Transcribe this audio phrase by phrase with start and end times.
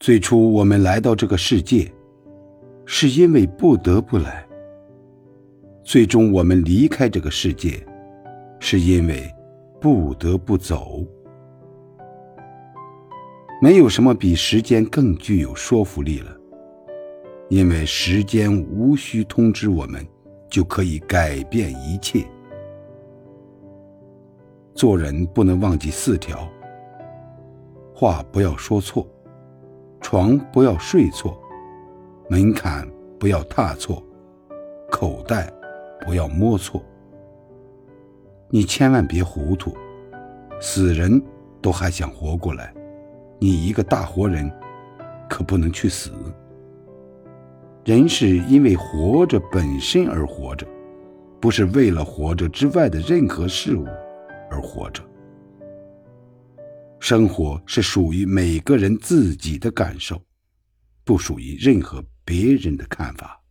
[0.00, 1.86] 最初我们来到这个世界，
[2.86, 4.42] 是因为不得不来；
[5.84, 7.86] 最终我们离开这个世界，
[8.58, 9.30] 是因为
[9.78, 11.04] 不得不走。
[13.60, 16.34] 没有什么比时间更具有说服力了，
[17.50, 20.02] 因为时间无需通知我们，
[20.48, 22.24] 就可以改变一切。
[24.74, 26.50] 做人不能忘记四条：
[27.94, 29.06] 话不要说错。
[30.10, 31.40] 床不要睡错，
[32.28, 32.84] 门槛
[33.16, 34.02] 不要踏错，
[34.90, 35.48] 口袋
[36.00, 36.82] 不要摸错。
[38.48, 39.72] 你千万别糊涂，
[40.60, 41.22] 死人
[41.62, 42.74] 都还想活过来，
[43.38, 44.50] 你一个大活人
[45.28, 46.10] 可不能去死。
[47.84, 50.66] 人是因为活着本身而活着，
[51.38, 53.86] 不是为了活着之外的任何事物
[54.50, 55.00] 而活着。
[57.00, 60.22] 生活是属于每个人自己的感受，
[61.02, 63.42] 不属于任何别人的看法。